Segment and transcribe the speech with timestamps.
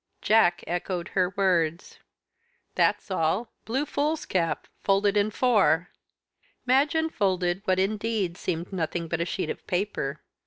[0.23, 1.99] Jack echoed her words.
[2.73, 5.91] "That's all blue foolscap folded in four."
[6.65, 10.23] Madge unfolded what indeed seemed nothing but a sheet of paper.